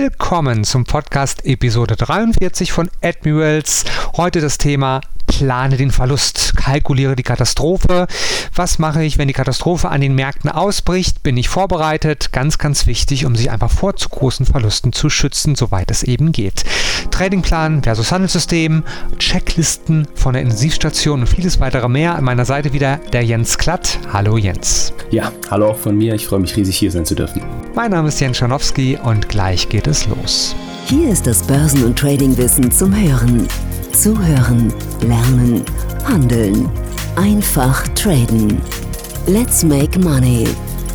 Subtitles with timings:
[0.00, 3.84] Willkommen zum Podcast Episode 43 von Admirals.
[4.16, 5.00] Heute das Thema
[5.38, 8.08] plane den Verlust, kalkuliere die Katastrophe.
[8.56, 11.22] Was mache ich, wenn die Katastrophe an den Märkten ausbricht?
[11.22, 12.32] Bin ich vorbereitet?
[12.32, 16.32] Ganz, ganz wichtig, um sich einfach vor zu großen Verlusten zu schützen, soweit es eben
[16.32, 16.64] geht.
[17.12, 18.82] Tradingplan versus Handelssystem,
[19.20, 22.16] Checklisten von der Intensivstation und vieles weitere mehr.
[22.16, 24.00] An meiner Seite wieder der Jens Klatt.
[24.12, 24.92] Hallo Jens.
[25.12, 26.16] Ja, hallo auch von mir.
[26.16, 27.42] Ich freue mich riesig hier sein zu dürfen.
[27.76, 30.56] Mein Name ist Jens Schanowski und gleich geht es los.
[30.86, 33.46] Hier ist das Börsen- und Tradingwissen zum Hören.
[34.00, 35.64] Zuhören, lernen,
[36.04, 36.68] handeln.
[37.16, 38.62] Einfach traden.
[39.26, 40.46] Let's make money.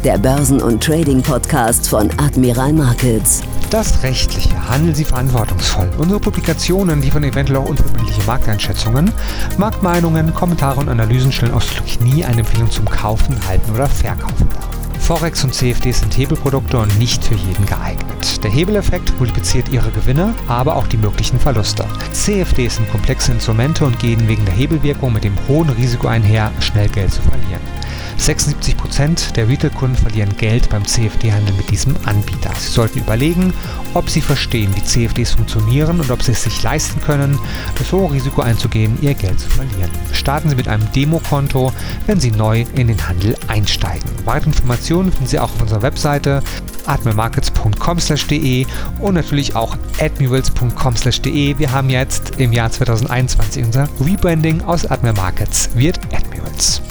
[0.04, 3.42] Der Börsen- und Trading-Podcast von Admiral Markets.
[3.70, 4.52] Das Rechtliche.
[4.70, 5.90] Handeln Sie verantwortungsvoll.
[5.98, 9.14] Unsere Publikationen liefern eventuell auch unverbindliche Markteinschätzungen.
[9.58, 14.74] Marktmeinungen, Kommentare und Analysen stellen ausdrücklich nie eine Empfehlung zum Kaufen, Halten oder Verkaufen dar.
[15.00, 18.44] Forex und CFDs sind Hebelprodukte und nicht für jeden geeignet.
[18.44, 21.86] Der Hebeleffekt multipliziert ihre Gewinne, aber auch die möglichen Verluste.
[22.12, 26.90] CFDs sind komplexe Instrumente und gehen wegen der Hebelwirkung mit dem hohen Risiko einher, schnell
[26.90, 27.62] Geld zu verlieren.
[28.24, 32.52] 76% der Retail-Kunden verlieren Geld beim CFD-Handel mit diesem Anbieter.
[32.58, 33.54] Sie sollten überlegen,
[33.94, 37.38] ob Sie verstehen, wie CFDs funktionieren und ob Sie es sich leisten können,
[37.78, 39.92] das hohe Risiko einzugehen, Ihr Geld zu verlieren.
[40.14, 41.74] Starten Sie mit einem Demokonto,
[42.08, 44.10] wenn Sie neu in den Handel einsteigen.
[44.24, 46.42] Weitere Informationen finden Sie auch auf unserer Webseite
[46.86, 48.66] admirmarkets.com/de
[49.00, 51.60] und natürlich auch admirals.com/de.
[51.60, 56.82] Wir haben jetzt im Jahr 2021 unser Rebranding aus Admiral Markets wird Admirals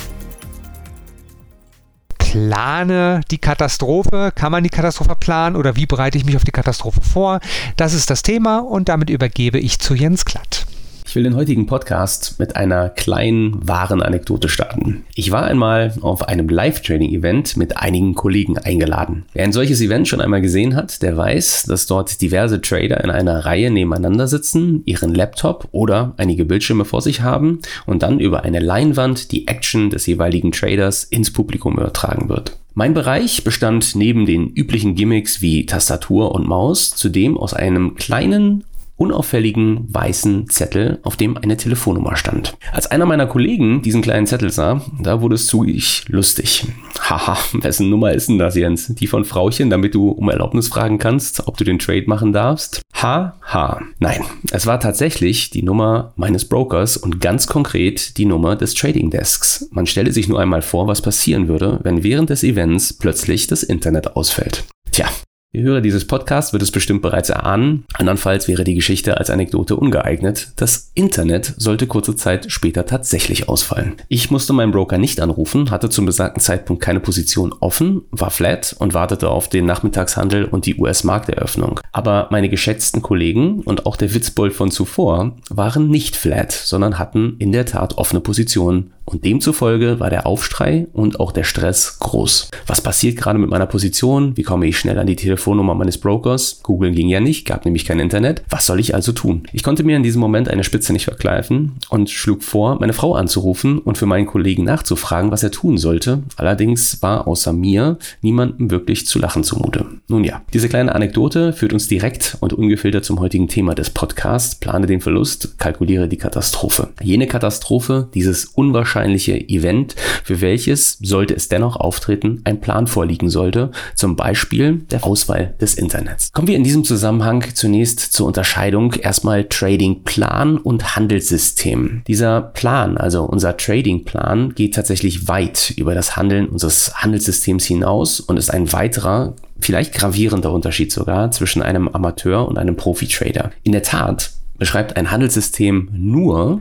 [2.33, 4.33] plane die Katastrophe.
[4.35, 7.41] Kann man die Katastrophe planen oder wie bereite ich mich auf die Katastrophe vor?
[7.77, 10.65] Das ist das Thema und damit übergebe ich zu Jens Klatt.
[11.13, 15.05] Ich will den heutigen Podcast mit einer kleinen, wahren Anekdote starten.
[15.15, 19.27] Ich war einmal auf einem Live-Training-Event mit einigen Kollegen eingeladen.
[19.35, 23.11] Wer ein solches Event schon einmal gesehen hat, der weiß, dass dort diverse Trader in
[23.11, 28.45] einer Reihe nebeneinander sitzen, ihren Laptop oder einige Bildschirme vor sich haben und dann über
[28.45, 32.57] eine Leinwand die Action des jeweiligen Traders ins Publikum übertragen wird.
[32.73, 38.65] Mein Bereich bestand neben den üblichen Gimmicks wie Tastatur und Maus zudem aus einem kleinen
[39.03, 42.57] unauffälligen weißen Zettel, auf dem eine Telefonnummer stand.
[42.71, 46.67] Als einer meiner Kollegen diesen kleinen Zettel sah, da wurde es zu ich lustig.
[47.01, 48.95] Haha, wessen Nummer ist denn das, Jens?
[48.95, 52.83] Die von Frauchen, damit du um Erlaubnis fragen kannst, ob du den Trade machen darfst?
[52.95, 53.83] Haha.
[53.99, 59.11] Nein, es war tatsächlich die Nummer meines Brokers und ganz konkret die Nummer des Trading
[59.11, 59.69] Desks.
[59.73, 63.65] Man stelle sich nur einmal vor, was passieren würde, wenn während des Events plötzlich das
[63.65, 64.65] Internet ausfällt.
[64.93, 65.07] Tja,
[65.55, 67.85] Ihr Hörer dieses Podcasts wird es bestimmt bereits erahnen.
[67.93, 70.53] Andernfalls wäre die Geschichte als Anekdote ungeeignet.
[70.57, 73.97] Das Internet sollte kurze Zeit später tatsächlich ausfallen.
[74.09, 78.75] Ich musste meinen Broker nicht anrufen, hatte zum besagten Zeitpunkt keine Position offen, war flat
[78.79, 81.81] und wartete auf den Nachmittagshandel und die US-Markteröffnung.
[81.93, 87.37] Aber meine geschätzten Kollegen und auch der Witzbold von zuvor waren nicht flat, sondern hatten
[87.41, 92.51] in der Tat offene Positionen und demzufolge war der Aufstrei und auch der Stress groß.
[92.67, 94.37] Was passiert gerade mit meiner Position?
[94.37, 96.61] Wie komme ich schnell an die Telefonnummer meines Brokers?
[96.63, 98.43] Google ging ja nicht, gab nämlich kein Internet.
[98.49, 99.43] Was soll ich also tun?
[99.53, 103.15] Ich konnte mir in diesem Moment eine Spitze nicht verkleifen und schlug vor, meine Frau
[103.15, 106.23] anzurufen und für meinen Kollegen nachzufragen, was er tun sollte.
[106.37, 109.87] Allerdings war außer mir niemandem wirklich zu lachen zumute.
[110.09, 114.55] Nun ja, diese kleine Anekdote führt uns direkt und ungefiltert zum heutigen Thema des Podcasts.
[114.55, 116.91] Plane den Verlust, kalkuliere die Katastrophe.
[117.03, 123.31] Jene Katastrophe, dieses unwahrscheinliche wahrscheinliche Event, für welches, sollte es dennoch auftreten, ein Plan vorliegen
[123.31, 126.31] sollte, zum Beispiel der Auswahl des Internets.
[126.33, 132.03] Kommen wir in diesem Zusammenhang zunächst zur Unterscheidung erstmal Trading Plan und Handelssystem.
[132.07, 138.21] Dieser Plan, also unser Trading Plan, geht tatsächlich weit über das Handeln unseres Handelssystems hinaus
[138.21, 143.53] und ist ein weiterer vielleicht gravierender Unterschied sogar zwischen einem Amateur und einem Profi-Trader.
[143.63, 146.61] In der Tat beschreibt ein Handelssystem nur,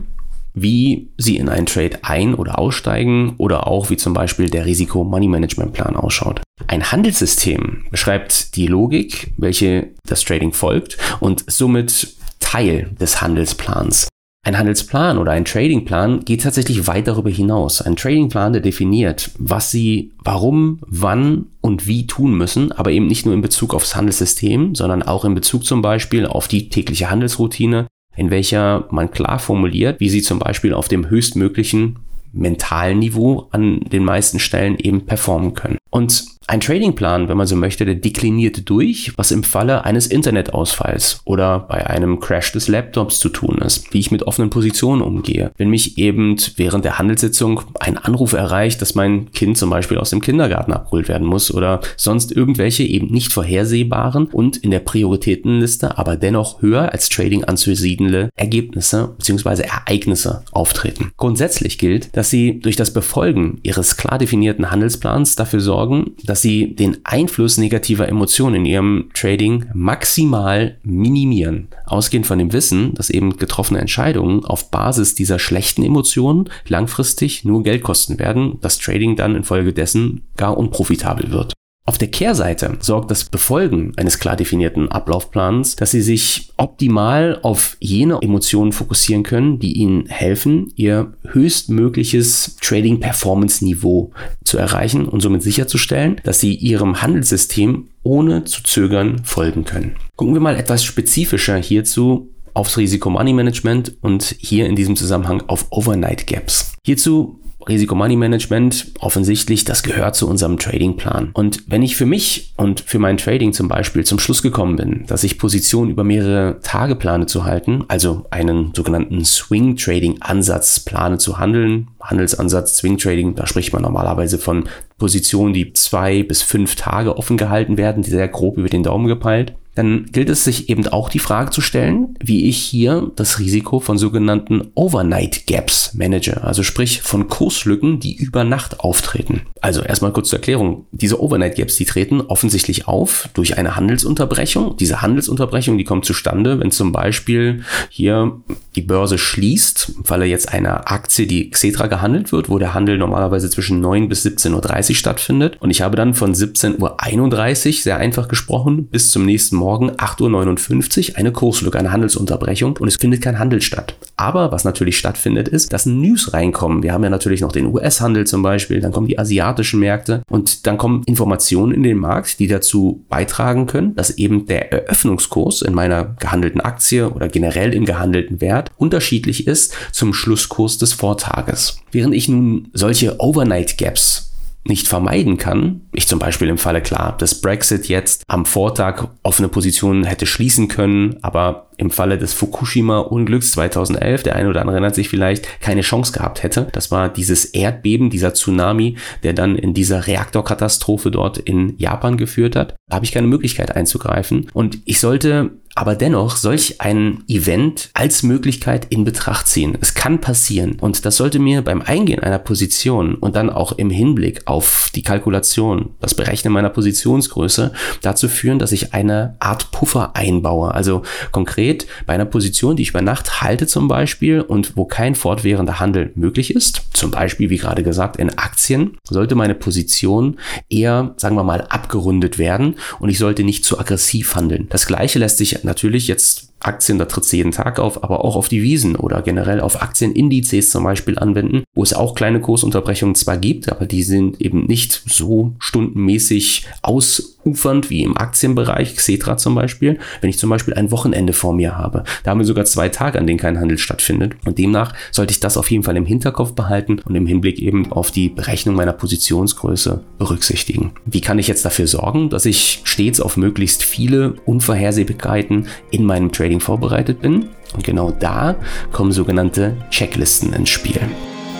[0.54, 5.96] wie sie in einen Trade ein- oder aussteigen oder auch wie zum Beispiel der Risiko-Money-Management-Plan
[5.96, 6.42] ausschaut.
[6.66, 14.08] Ein Handelssystem beschreibt die Logik, welche das Trading folgt und somit Teil des Handelsplans.
[14.44, 17.80] Ein Handelsplan oder ein Tradingplan geht tatsächlich weit darüber hinaus.
[17.80, 23.24] Ein Tradingplan, der definiert, was Sie warum, wann und wie tun müssen, aber eben nicht
[23.24, 27.86] nur in Bezug aufs Handelssystem, sondern auch in Bezug zum Beispiel auf die tägliche Handelsroutine,
[28.16, 31.98] in welcher man klar formuliert, wie sie zum Beispiel auf dem höchstmöglichen
[32.32, 35.78] mentalen Niveau an den meisten Stellen eben performen können.
[35.90, 41.20] Und Ein Tradingplan, wenn man so möchte, der dekliniert durch, was im Falle eines Internetausfalls
[41.24, 45.52] oder bei einem Crash des Laptops zu tun ist, wie ich mit offenen Positionen umgehe.
[45.56, 50.10] Wenn mich eben während der Handelssitzung ein Anruf erreicht, dass mein Kind zum Beispiel aus
[50.10, 55.98] dem Kindergarten abgeholt werden muss oder sonst irgendwelche eben nicht vorhersehbaren und in der Prioritätenliste
[55.98, 59.62] aber dennoch höher als Trading anzusiedelnde Ergebnisse bzw.
[59.62, 61.12] Ereignisse auftreten.
[61.16, 66.98] Grundsätzlich gilt, dass Sie durch das Befolgen Ihres klar definierten Handelsplans dafür sorgen, Sie den
[67.04, 71.68] Einfluss negativer Emotionen in Ihrem Trading maximal minimieren.
[71.86, 77.62] Ausgehend von dem Wissen, dass eben getroffene Entscheidungen auf Basis dieser schlechten Emotionen langfristig nur
[77.62, 81.52] Geld kosten werden, das Trading dann infolgedessen gar unprofitabel wird.
[81.84, 87.76] Auf der Kehrseite sorgt das Befolgen eines klar definierten Ablaufplans, dass Sie sich optimal auf
[87.80, 94.12] jene Emotionen fokussieren können, die Ihnen helfen, Ihr höchstmögliches Trading Performance Niveau
[94.44, 99.96] zu erreichen und somit sicherzustellen, dass Sie Ihrem Handelssystem ohne zu zögern folgen können.
[100.14, 105.42] Gucken wir mal etwas spezifischer hierzu aufs Risiko Money Management und hier in diesem Zusammenhang
[105.48, 106.74] auf Overnight Gaps.
[106.84, 111.30] Hierzu Risiko-Money-Management, offensichtlich, das gehört zu unserem Tradingplan.
[111.34, 115.04] Und wenn ich für mich und für mein Trading zum Beispiel zum Schluss gekommen bin,
[115.06, 121.38] dass ich Positionen über mehrere Tage plane zu halten, also einen sogenannten Swing-Trading-Ansatz plane zu
[121.38, 124.68] handeln, Handelsansatz, Swing-Trading, da spricht man normalerweise von
[124.98, 129.54] Positionen, die zwei bis fünf Tage offen gehalten werden, sehr grob über den Daumen gepeilt
[129.74, 133.80] dann gilt es sich eben auch die Frage zu stellen, wie ich hier das Risiko
[133.80, 139.42] von sogenannten Overnight Gaps manage, also sprich von Kurslücken, die über Nacht auftreten.
[139.60, 140.86] Also erstmal kurz zur Erklärung.
[140.92, 144.76] Diese Overnight Gaps, die treten offensichtlich auf durch eine Handelsunterbrechung.
[144.76, 148.40] Diese Handelsunterbrechung, die kommt zustande, wenn zum Beispiel hier
[148.74, 152.98] die Börse schließt, im Falle jetzt einer Aktie, die Xetra gehandelt wird, wo der Handel
[152.98, 155.56] normalerweise zwischen 9 bis 17.30 Uhr stattfindet.
[155.60, 161.10] Und ich habe dann von 17.31 Uhr, sehr einfach gesprochen, bis zum nächsten Morgen 8.59
[161.10, 163.94] Uhr eine Kurslücke, eine Handelsunterbrechung und es findet kein Handel statt.
[164.16, 166.82] Aber was natürlich stattfindet, ist, dass News reinkommen.
[166.82, 170.66] Wir haben ja natürlich noch den US-Handel zum Beispiel, dann kommen die asiatischen Märkte und
[170.66, 175.74] dann kommen Informationen in den Markt, die dazu beitragen können, dass eben der Eröffnungskurs in
[175.74, 181.78] meiner gehandelten Aktie oder generell im gehandelten Wert unterschiedlich ist zum Schlusskurs des Vortages.
[181.90, 184.32] Während ich nun solche Overnight Gaps
[184.64, 185.80] nicht vermeiden kann.
[185.92, 190.68] Ich zum Beispiel im Falle klar, dass Brexit jetzt am Vortag offene Positionen hätte schließen
[190.68, 195.82] können, aber im Falle des Fukushima-Unglücks 2011, der eine oder andere erinnert sich vielleicht, keine
[195.82, 196.68] Chance gehabt hätte.
[196.72, 202.54] Das war dieses Erdbeben, dieser Tsunami, der dann in dieser Reaktorkatastrophe dort in Japan geführt
[202.54, 202.76] hat.
[202.88, 204.48] Da habe ich keine Möglichkeit einzugreifen.
[204.52, 209.76] Und ich sollte aber dennoch solch ein Event als Möglichkeit in Betracht ziehen.
[209.80, 213.88] Es kann passieren und das sollte mir beim Eingehen einer Position und dann auch im
[213.88, 220.14] Hinblick auf die Kalkulation, das Berechnen meiner Positionsgröße dazu führen, dass ich eine Art Puffer
[220.14, 220.74] einbaue.
[220.74, 221.71] Also konkret
[222.06, 226.12] bei einer Position, die ich über Nacht halte zum Beispiel und wo kein fortwährender Handel
[226.14, 230.38] möglich ist, zum Beispiel wie gerade gesagt in Aktien, sollte meine Position
[230.68, 234.66] eher, sagen wir mal, abgerundet werden und ich sollte nicht zu aggressiv handeln.
[234.70, 238.36] Das gleiche lässt sich natürlich jetzt Aktien, da tritt sie jeden Tag auf, aber auch
[238.36, 243.14] auf die Wiesen oder generell auf Aktienindizes zum Beispiel anwenden, wo es auch kleine Kursunterbrechungen
[243.14, 249.54] zwar gibt, aber die sind eben nicht so stundenmäßig ausufernd wie im Aktienbereich, Xetra zum
[249.54, 252.04] Beispiel, wenn ich zum Beispiel ein Wochenende vor mir habe.
[252.22, 254.34] Da haben wir sogar zwei Tage, an denen kein Handel stattfindet.
[254.44, 257.92] Und demnach sollte ich das auf jeden Fall im Hinterkopf behalten und im Hinblick eben
[257.92, 260.92] auf die Berechnung meiner Positionsgröße berücksichtigen.
[261.04, 266.30] Wie kann ich jetzt dafür sorgen, dass ich stets auf möglichst viele Unvorhersehbarkeiten in meinem
[266.32, 267.48] Trading Trading vorbereitet bin.
[267.74, 268.54] Und genau da
[268.92, 271.00] kommen sogenannte Checklisten ins Spiel.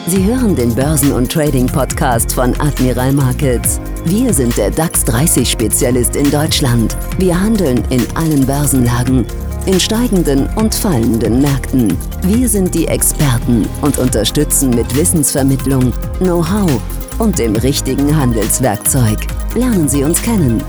[0.06, 3.80] Sie hören den Börsen- und Trading-Podcast von Admiral Markets.
[4.04, 6.96] Wir sind der DAX 30-Spezialist in Deutschland.
[7.18, 9.25] Wir handeln in allen Börsenlagen,
[9.64, 11.96] in steigenden und fallenden Märkten.
[12.22, 16.82] Wir sind die Experten und unterstützen mit Wissensvermittlung, Know-how
[17.18, 19.18] und dem richtigen Handelswerkzeug.
[19.54, 20.62] Lernen Sie uns kennen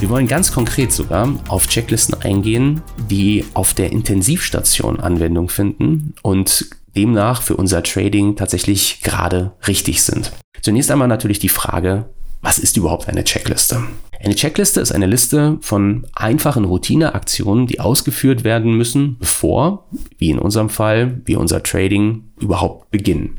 [0.00, 6.66] wir wollen ganz konkret sogar auf Checklisten eingehen, die auf der Intensivstation Anwendung finden und
[6.94, 10.32] demnach für unser Trading tatsächlich gerade richtig sind.
[10.60, 12.10] Zunächst einmal natürlich die Frage,
[12.42, 13.82] was ist überhaupt eine Checkliste?
[14.22, 19.88] Eine Checkliste ist eine Liste von einfachen Routineaktionen, die ausgeführt werden müssen, bevor,
[20.18, 23.38] wie in unserem Fall, wir unser Trading überhaupt beginnen.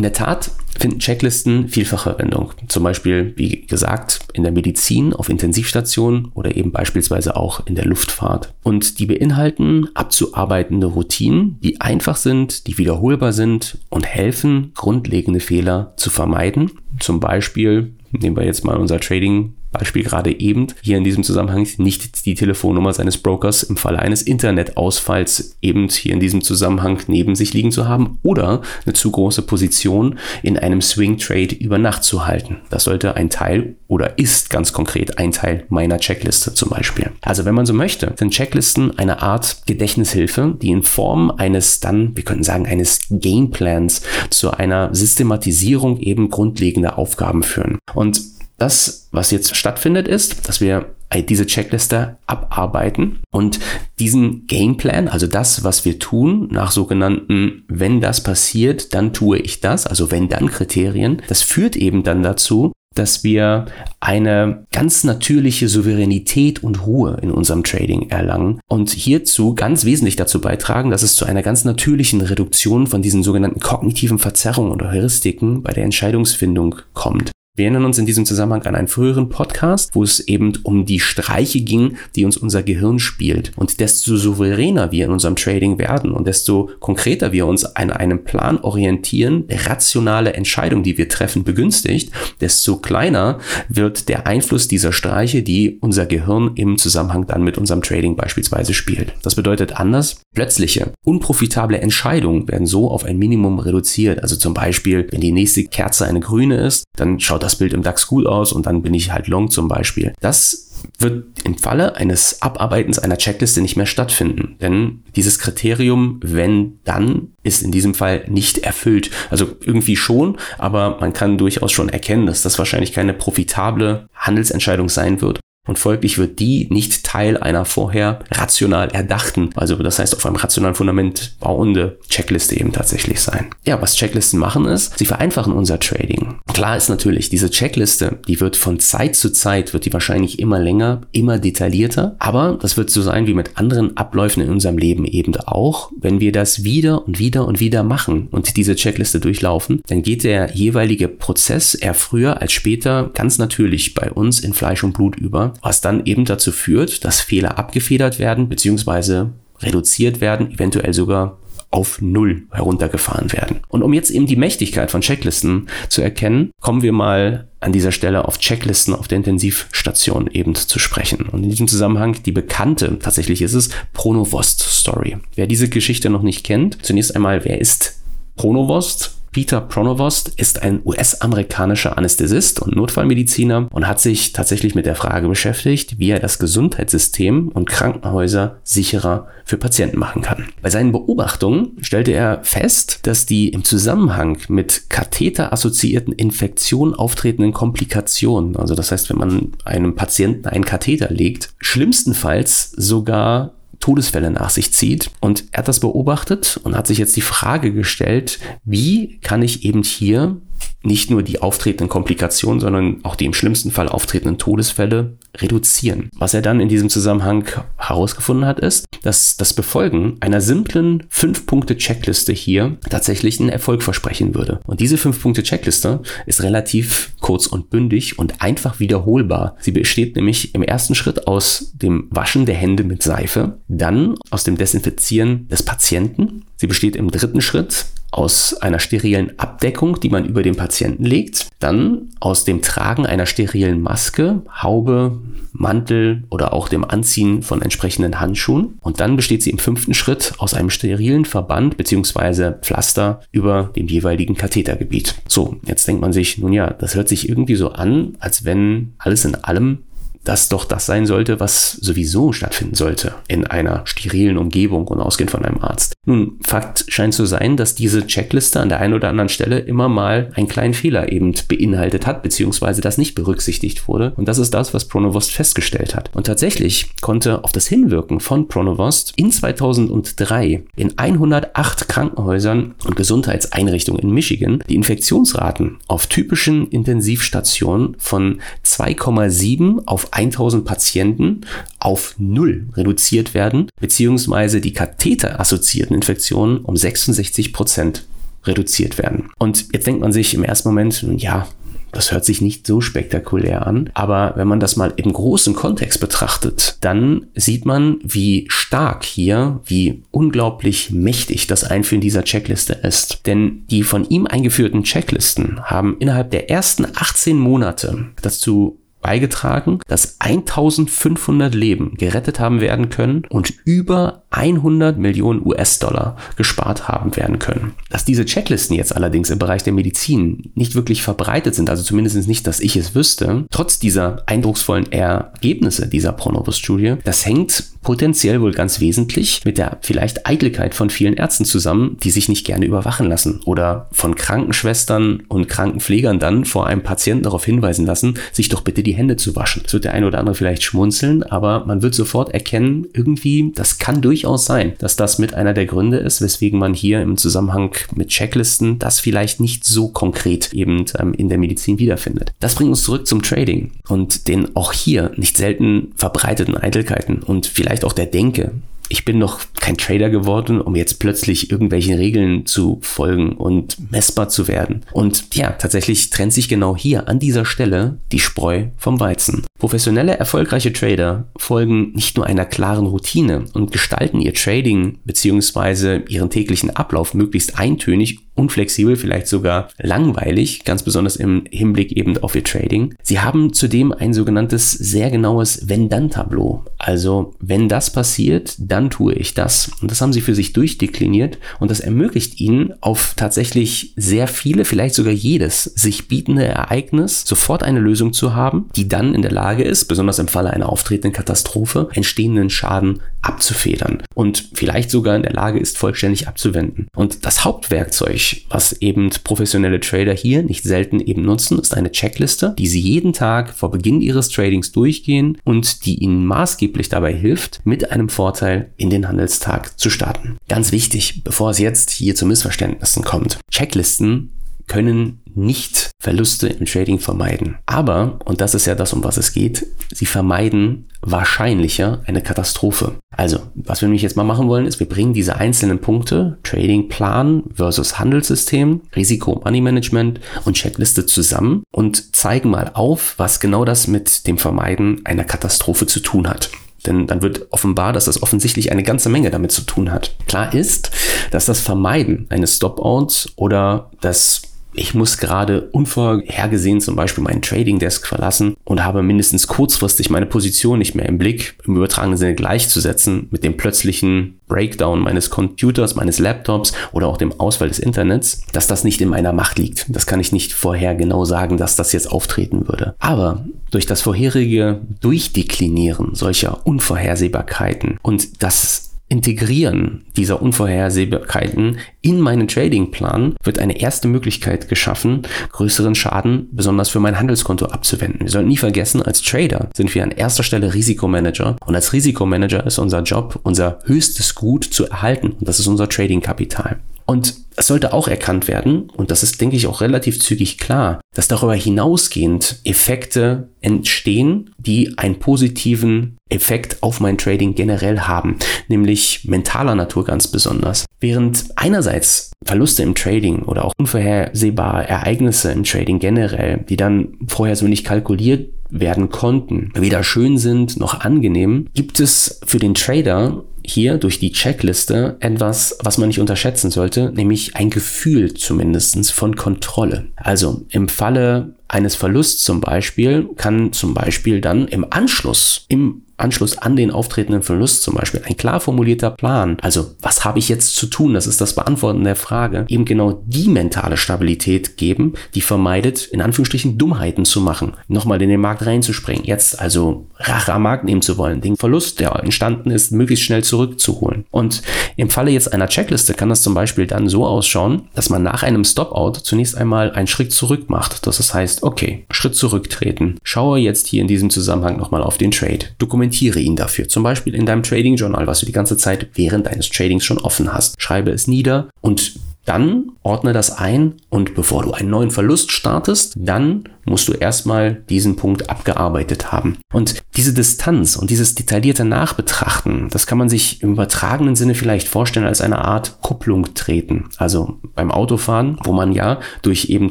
[0.00, 2.52] In der Tat finden Checklisten vielfach Verwendung.
[2.68, 7.84] Zum Beispiel, wie gesagt, in der Medizin, auf Intensivstationen oder eben beispielsweise auch in der
[7.84, 8.54] Luftfahrt.
[8.62, 15.92] Und die beinhalten abzuarbeitende Routinen, die einfach sind, die wiederholbar sind und helfen, grundlegende Fehler
[15.98, 16.70] zu vermeiden.
[16.98, 21.66] Zum Beispiel nehmen wir jetzt mal unser Trading Beispiel gerade eben, hier in diesem Zusammenhang
[21.78, 27.34] nicht die Telefonnummer seines Brokers im Falle eines Internetausfalls eben hier in diesem Zusammenhang neben
[27.34, 32.04] sich liegen zu haben oder eine zu große Position in einem Swing Trade über Nacht
[32.04, 32.58] zu halten.
[32.70, 37.10] Das sollte ein Teil oder ist ganz konkret ein Teil meiner Checkliste zum Beispiel.
[37.20, 42.16] Also wenn man so möchte, sind Checklisten eine Art Gedächtnishilfe, die in Form eines dann,
[42.16, 47.78] wir könnten sagen, eines Gameplans zu einer Systematisierung eben grundlegender Aufgaben führen.
[47.94, 48.20] Und
[48.60, 50.94] das, was jetzt stattfindet, ist, dass wir
[51.28, 53.58] diese Checkliste abarbeiten und
[53.98, 59.60] diesen Gameplan, also das, was wir tun, nach sogenannten, wenn das passiert, dann tue ich
[59.60, 63.66] das, also wenn dann Kriterien, das führt eben dann dazu, dass wir
[64.00, 70.40] eine ganz natürliche Souveränität und Ruhe in unserem Trading erlangen und hierzu ganz wesentlich dazu
[70.40, 75.62] beitragen, dass es zu einer ganz natürlichen Reduktion von diesen sogenannten kognitiven Verzerrungen oder Heuristiken
[75.62, 77.30] bei der Entscheidungsfindung kommt.
[77.56, 81.00] Wir erinnern uns in diesem Zusammenhang an einen früheren Podcast, wo es eben um die
[81.00, 83.50] Streiche ging, die uns unser Gehirn spielt.
[83.56, 88.22] Und desto souveräner wir in unserem Trading werden und desto konkreter wir uns an einem
[88.22, 95.42] Plan orientieren, rationale Entscheidung, die wir treffen, begünstigt, desto kleiner wird der Einfluss dieser Streiche,
[95.42, 99.12] die unser Gehirn im Zusammenhang dann mit unserem Trading beispielsweise spielt.
[99.24, 104.22] Das bedeutet anders, plötzliche, unprofitable Entscheidungen werden so auf ein Minimum reduziert.
[104.22, 107.72] Also zum Beispiel, wenn die nächste Kerze eine grüne ist, dann schaut schaut das Bild
[107.72, 110.12] im DAX gut aus und dann bin ich halt long zum Beispiel.
[110.20, 114.56] Das wird im Falle eines Abarbeitens einer Checkliste nicht mehr stattfinden.
[114.60, 119.10] Denn dieses Kriterium, wenn dann, ist in diesem Fall nicht erfüllt.
[119.30, 124.88] Also irgendwie schon, aber man kann durchaus schon erkennen, dass das wahrscheinlich keine profitable Handelsentscheidung
[124.88, 130.16] sein wird und folglich wird die nicht Teil einer vorher rational erdachten, also das heißt
[130.16, 133.50] auf einem rationalen Fundament bauende Checkliste eben tatsächlich sein.
[133.66, 136.38] Ja, was Checklisten machen ist, sie vereinfachen unser Trading.
[136.52, 140.58] Klar ist natürlich, diese Checkliste, die wird von Zeit zu Zeit, wird die wahrscheinlich immer
[140.58, 145.04] länger, immer detaillierter, aber das wird so sein wie mit anderen Abläufen in unserem Leben
[145.04, 145.90] eben auch.
[146.00, 150.24] Wenn wir das wieder und wieder und wieder machen und diese Checkliste durchlaufen, dann geht
[150.24, 155.16] der jeweilige Prozess eher früher als später ganz natürlich bei uns in Fleisch und Blut
[155.16, 159.26] über was dann eben dazu führt, dass Fehler abgefedert werden bzw.
[159.60, 161.38] reduziert werden, eventuell sogar
[161.70, 163.60] auf Null heruntergefahren werden.
[163.68, 167.92] Und um jetzt eben die Mächtigkeit von Checklisten zu erkennen, kommen wir mal an dieser
[167.92, 171.28] Stelle auf Checklisten auf der Intensivstation eben zu sprechen.
[171.28, 175.18] Und in diesem Zusammenhang die bekannte, tatsächlich ist es, Pronovost Story.
[175.36, 178.00] Wer diese Geschichte noch nicht kennt, zunächst einmal, wer ist
[178.36, 179.19] Pronovost?
[179.32, 185.28] Peter Pronovost ist ein US-amerikanischer Anästhesist und Notfallmediziner und hat sich tatsächlich mit der Frage
[185.28, 190.48] beschäftigt, wie er das Gesundheitssystem und Krankenhäuser sicherer für Patienten machen kann.
[190.62, 198.56] Bei seinen Beobachtungen stellte er fest, dass die im Zusammenhang mit Katheter-assoziierten Infektionen auftretenden Komplikationen,
[198.56, 204.72] also das heißt, wenn man einem Patienten einen Katheter legt, schlimmstenfalls sogar Todesfälle nach sich
[204.72, 205.10] zieht.
[205.20, 209.64] Und er hat das beobachtet und hat sich jetzt die Frage gestellt, wie kann ich
[209.64, 210.36] eben hier
[210.82, 216.10] nicht nur die auftretenden Komplikationen, sondern auch die im schlimmsten Fall auftretenden Todesfälle reduzieren.
[216.16, 217.46] Was er dann in diesem Zusammenhang
[217.76, 224.60] herausgefunden hat, ist, dass das Befolgen einer simplen 5-Punkte-Checkliste hier tatsächlich einen Erfolg versprechen würde.
[224.66, 229.56] Und diese 5-Punkte-Checkliste ist relativ kurz und bündig und einfach wiederholbar.
[229.60, 234.44] Sie besteht nämlich im ersten Schritt aus dem Waschen der Hände mit Seife, dann aus
[234.44, 236.44] dem Desinfizieren des Patienten.
[236.56, 241.48] Sie besteht im dritten Schritt aus einer sterilen Abdeckung, die man über den Patienten legt,
[241.58, 245.20] dann aus dem Tragen einer sterilen Maske, Haube,
[245.52, 248.78] Mantel oder auch dem Anziehen von entsprechenden Handschuhen.
[248.80, 252.52] Und dann besteht sie im fünften Schritt aus einem sterilen Verband bzw.
[252.62, 255.16] Pflaster über dem jeweiligen Kathetergebiet.
[255.28, 258.92] So, jetzt denkt man sich, nun ja, das hört sich irgendwie so an, als wenn
[258.98, 259.84] alles in allem
[260.24, 265.30] das doch das sein sollte, was sowieso stattfinden sollte in einer sterilen Umgebung und ausgehend
[265.30, 265.94] von einem Arzt.
[266.04, 269.88] Nun, Fakt scheint zu sein, dass diese Checkliste an der einen oder anderen Stelle immer
[269.88, 274.12] mal einen kleinen Fehler eben beinhaltet hat, beziehungsweise das nicht berücksichtigt wurde.
[274.16, 276.10] Und das ist das, was Pronovost festgestellt hat.
[276.14, 284.02] Und tatsächlich konnte auf das Hinwirken von Pronovost in 2003 in 108 Krankenhäusern und Gesundheitseinrichtungen
[284.02, 291.42] in Michigan die Infektionsraten auf typischen Intensivstationen von 2,7 auf 1000 Patienten
[291.78, 298.06] auf null reduziert werden, beziehungsweise die Katheter-assoziierten Infektionen um 66 Prozent
[298.44, 299.30] reduziert werden.
[299.38, 301.46] Und jetzt denkt man sich im ersten Moment, ja,
[301.92, 306.00] Das hört sich nicht so spektakulär an, aber wenn man das mal im großen Kontext
[306.00, 313.26] betrachtet, dann sieht man, wie stark hier, wie unglaublich mächtig das Einführen dieser Checkliste ist.
[313.26, 320.16] Denn die von ihm eingeführten Checklisten haben innerhalb der ersten 18 Monate dazu beigetragen, dass
[320.20, 327.72] 1500 Leben gerettet haben werden können und über 100 Millionen US-Dollar gespart haben werden können.
[327.88, 332.28] Dass diese Checklisten jetzt allerdings im Bereich der Medizin nicht wirklich verbreitet sind, also zumindest
[332.28, 338.52] nicht, dass ich es wüsste, trotz dieser eindrucksvollen Ergebnisse dieser Pronovus-Studie, das hängt potenziell wohl
[338.52, 343.08] ganz wesentlich mit der vielleicht Eitelkeit von vielen Ärzten zusammen, die sich nicht gerne überwachen
[343.08, 348.60] lassen oder von Krankenschwestern und Krankenpflegern dann vor einem Patienten darauf hinweisen lassen, sich doch
[348.60, 349.62] bitte die Hände zu waschen.
[349.62, 353.78] Das wird der eine oder andere vielleicht schmunzeln, aber man wird sofort erkennen, irgendwie, das
[353.78, 357.74] kann durchaus sein, dass das mit einer der Gründe ist, weswegen man hier im Zusammenhang
[357.94, 362.32] mit Checklisten das vielleicht nicht so konkret eben ähm, in der Medizin wiederfindet.
[362.40, 367.46] Das bringt uns zurück zum Trading und den auch hier nicht selten verbreiteten Eitelkeiten und
[367.46, 368.52] vielleicht auch der Denke.
[368.92, 374.28] Ich bin noch kein Trader geworden, um jetzt plötzlich irgendwelchen Regeln zu folgen und messbar
[374.28, 374.84] zu werden.
[374.92, 379.46] Und ja, tatsächlich trennt sich genau hier an dieser Stelle die Spreu vom Weizen.
[379.60, 386.00] Professionelle, erfolgreiche Trader folgen nicht nur einer klaren Routine und gestalten ihr Trading bzw.
[386.08, 392.34] ihren täglichen Ablauf möglichst eintönig unflexibel, vielleicht sogar langweilig, ganz besonders im Hinblick eben auf
[392.34, 392.94] ihr Trading.
[393.02, 396.64] Sie haben zudem ein sogenanntes sehr genaues Wenn-Dann-Tableau.
[396.78, 399.70] Also, wenn das passiert, dann tue ich das.
[399.82, 404.64] Und das haben sie für sich durchdekliniert und das ermöglicht ihnen auf tatsächlich sehr viele,
[404.64, 409.32] vielleicht sogar jedes sich bietende Ereignis sofort eine Lösung zu haben, die dann in der
[409.32, 415.22] Lage ist, besonders im Falle einer auftretenden Katastrophe, entstehenden Schaden abzufedern und vielleicht sogar in
[415.22, 416.88] der Lage ist, vollständig abzuwenden.
[416.94, 422.54] Und das Hauptwerkzeug was eben professionelle Trader hier nicht selten eben nutzen, ist eine Checkliste,
[422.58, 427.60] die sie jeden Tag vor Beginn ihres Tradings durchgehen und die ihnen maßgeblich dabei hilft,
[427.64, 430.36] mit einem Vorteil in den Handelstag zu starten.
[430.48, 433.38] Ganz wichtig, bevor es jetzt hier zu Missverständnissen kommt.
[433.50, 434.32] Checklisten
[434.70, 437.58] können nicht Verluste im Trading vermeiden.
[437.66, 442.94] Aber, und das ist ja das, um was es geht, sie vermeiden wahrscheinlicher eine Katastrophe.
[443.10, 447.42] Also, was wir nämlich jetzt mal machen wollen, ist, wir bringen diese einzelnen Punkte, Tradingplan
[447.52, 453.88] versus Handelssystem, Risiko, Money Management und Checkliste zusammen und zeigen mal auf, was genau das
[453.88, 456.48] mit dem Vermeiden einer Katastrophe zu tun hat.
[456.86, 460.16] Denn dann wird offenbar, dass das offensichtlich eine ganze Menge damit zu tun hat.
[460.28, 460.92] Klar ist,
[461.32, 467.78] dass das Vermeiden eines Stop-Outs oder das ich muss gerade unvorhergesehen zum Beispiel meinen Trading
[467.78, 472.34] Desk verlassen und habe mindestens kurzfristig meine Position nicht mehr im Blick, im übertragenen Sinne
[472.34, 478.42] gleichzusetzen mit dem plötzlichen Breakdown meines Computers, meines Laptops oder auch dem Ausfall des Internets,
[478.52, 479.86] dass das nicht in meiner Macht liegt.
[479.88, 482.94] Das kann ich nicht vorher genau sagen, dass das jetzt auftreten würde.
[482.98, 493.34] Aber durch das vorherige Durchdeklinieren solcher Unvorhersehbarkeiten und das Integrieren dieser Unvorhersehbarkeiten in meinen Tradingplan
[493.42, 498.20] wird eine erste Möglichkeit geschaffen, größeren Schaden besonders für mein Handelskonto abzuwenden.
[498.20, 502.64] Wir sollten nie vergessen, als Trader sind wir an erster Stelle Risikomanager und als Risikomanager
[502.64, 506.78] ist unser Job, unser höchstes Gut zu erhalten und das ist unser Tradingkapital.
[507.10, 511.00] Und es sollte auch erkannt werden, und das ist, denke ich, auch relativ zügig klar,
[511.12, 518.36] dass darüber hinausgehend Effekte entstehen, die einen positiven Effekt auf mein Trading generell haben,
[518.68, 520.86] nämlich mentaler Natur ganz besonders.
[521.00, 527.56] Während einerseits Verluste im Trading oder auch unvorhersehbare Ereignisse im Trading generell, die dann vorher
[527.56, 533.42] so nicht kalkuliert werden konnten, weder schön sind noch angenehm, gibt es für den Trader
[533.64, 539.36] hier durch die Checkliste etwas, was man nicht unterschätzen sollte, nämlich ein Gefühl zumindest von
[539.36, 540.06] Kontrolle.
[540.16, 546.58] Also im Falle eines Verlusts zum Beispiel kann zum Beispiel dann im Anschluss, im Anschluss
[546.58, 550.76] an den auftretenden Verlust zum Beispiel ein klar formulierter Plan, also was habe ich jetzt
[550.76, 555.40] zu tun, das ist das Beantworten der Frage, eben genau die mentale Stabilität geben, die
[555.40, 560.62] vermeidet, in Anführungsstrichen Dummheiten zu machen, nochmal in den Markt reinzuspringen, jetzt also Rache am
[560.62, 564.24] Markt nehmen zu wollen, den Verlust, der entstanden ist, möglichst schnell zurückzuholen.
[564.30, 564.62] Und
[564.96, 568.42] im Falle jetzt einer Checkliste kann das zum Beispiel dann so ausschauen, dass man nach
[568.42, 571.06] einem Stopout zunächst einmal einen Schritt zurück macht.
[571.06, 573.18] Das heißt, okay, Schritt zurücktreten.
[573.22, 575.66] Schaue jetzt hier in diesem Zusammenhang nochmal auf den Trade.
[575.78, 576.88] Dokumentiere dokumentiere ihn dafür.
[576.88, 580.18] Zum Beispiel in deinem Trading Journal, was du die ganze Zeit während deines Tradings schon
[580.18, 580.80] offen hast.
[580.82, 582.14] Schreibe es nieder und
[582.46, 587.74] dann ordne das ein und bevor du einen neuen Verlust startest, dann musst du erstmal
[587.88, 589.58] diesen Punkt abgearbeitet haben.
[589.72, 594.88] Und diese Distanz und dieses detaillierte Nachbetrachten, das kann man sich im übertragenen Sinne vielleicht
[594.88, 597.10] vorstellen als eine Art Kupplung treten.
[597.18, 599.90] Also beim Autofahren, wo man ja durch eben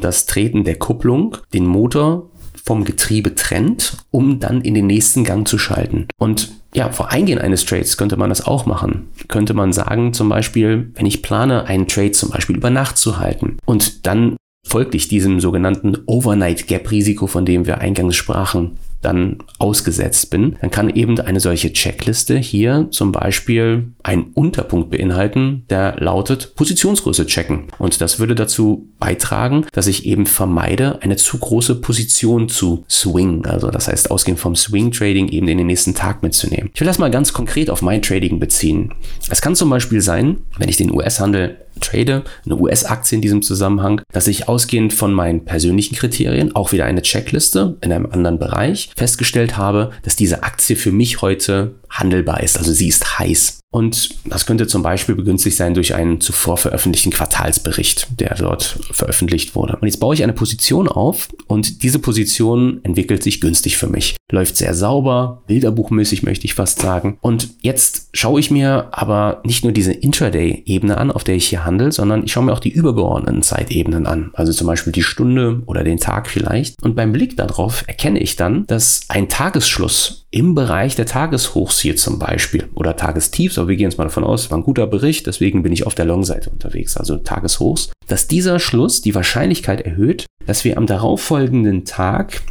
[0.00, 2.29] das Treten der Kupplung den Motor
[2.64, 6.06] vom Getriebe trennt, um dann in den nächsten Gang zu schalten.
[6.18, 9.08] Und ja, vor Eingehen eines Trades könnte man das auch machen.
[9.28, 13.18] Könnte man sagen, zum Beispiel, wenn ich plane, einen Trade zum Beispiel über Nacht zu
[13.18, 19.38] halten und dann folglich diesem sogenannten Overnight Gap Risiko, von dem wir eingangs sprachen, dann
[19.58, 25.96] ausgesetzt bin, dann kann eben eine solche Checkliste hier zum Beispiel einen Unterpunkt beinhalten, der
[25.98, 27.64] lautet Positionsgröße checken.
[27.78, 33.46] Und das würde dazu beitragen, dass ich eben vermeide, eine zu große Position zu swing.
[33.46, 36.70] Also das heißt, ausgehend vom Swing Trading eben in den nächsten Tag mitzunehmen.
[36.74, 38.92] Ich will das mal ganz konkret auf mein Trading beziehen.
[39.30, 44.02] Es kann zum Beispiel sein, wenn ich den US-Handel trade, eine US-Aktie in diesem Zusammenhang,
[44.12, 48.89] dass ich ausgehend von meinen persönlichen Kriterien, auch wieder eine Checkliste in einem anderen Bereich,
[48.96, 52.58] festgestellt habe, dass diese Aktie für mich heute handelbar ist.
[52.58, 53.59] Also sie ist heiß.
[53.72, 59.54] Und das könnte zum Beispiel begünstigt sein durch einen zuvor veröffentlichten Quartalsbericht, der dort veröffentlicht
[59.54, 59.76] wurde.
[59.80, 64.16] Und jetzt baue ich eine Position auf und diese Position entwickelt sich günstig für mich.
[64.30, 67.18] Läuft sehr sauber, bilderbuchmäßig möchte ich fast sagen.
[67.20, 71.64] Und jetzt schaue ich mir aber nicht nur diese Intraday-Ebene an, auf der ich hier
[71.64, 74.30] handle, sondern ich schaue mir auch die übergeordneten Zeitebenen an.
[74.34, 76.82] Also zum Beispiel die Stunde oder den Tag vielleicht.
[76.82, 81.96] Und beim Blick darauf erkenne ich dann, dass ein Tagesschluss im Bereich der Tageshochs hier
[81.96, 85.26] zum Beispiel oder Tagestiefs, aber wir gehen jetzt mal davon aus, war ein guter Bericht,
[85.26, 90.26] deswegen bin ich auf der Long-Seite unterwegs, also Tageshochs, dass dieser Schluss die Wahrscheinlichkeit erhöht,
[90.46, 92.42] dass wir am darauffolgenden Tag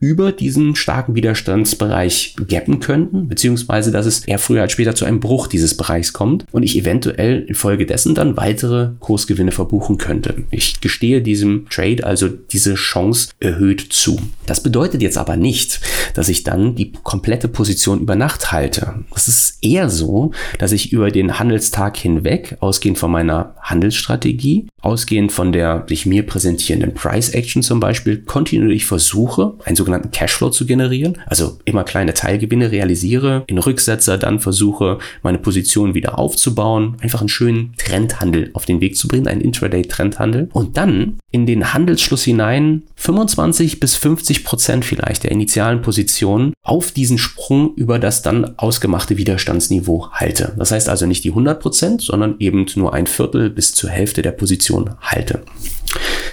[0.00, 5.20] über diesen starken Widerstandsbereich gappen könnten, beziehungsweise dass es eher früher als später zu einem
[5.20, 10.44] Bruch dieses Bereichs kommt und ich eventuell infolgedessen dann weitere Kursgewinne verbuchen könnte.
[10.50, 14.18] Ich gestehe diesem Trade also diese Chance erhöht zu.
[14.46, 15.80] Das bedeutet jetzt aber nicht,
[16.14, 19.04] dass ich dann die komplette Position über Nacht halte.
[19.14, 25.30] Es ist eher so, dass ich über den Handelstag hinweg, ausgehend von meiner Handelsstrategie, ausgehend
[25.30, 30.50] von der sich mir präsentierenden Price Action zum Beispiel, kontinuierlich versuche, ein sogenanntes sogenannten Cashflow
[30.50, 36.96] zu generieren, also immer kleine Teilgewinne realisiere, in Rücksetzer dann versuche, meine Position wieder aufzubauen,
[37.00, 41.72] einfach einen schönen Trendhandel auf den Weg zu bringen, einen Intraday-Trendhandel und dann in den
[41.74, 48.22] Handelsschluss hinein 25 bis 50 Prozent vielleicht der initialen Position auf diesen Sprung über das
[48.22, 50.52] dann ausgemachte Widerstandsniveau halte.
[50.56, 54.22] Das heißt also nicht die 100 Prozent, sondern eben nur ein Viertel bis zur Hälfte
[54.22, 55.42] der Position halte.